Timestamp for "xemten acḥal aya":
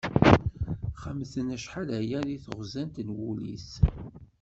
1.01-2.19